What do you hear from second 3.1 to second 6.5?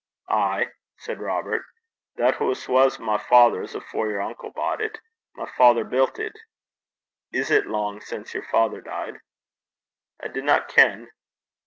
father's afore your uncle bought it. My father biggit it.'